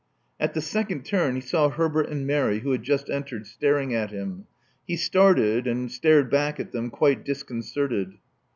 [0.39, 4.09] At the second turn he saw Herbert and Mary, who had just entered, staring at
[4.09, 4.47] him.
[4.87, 8.13] He started, and stared back at them, quite disconcerted.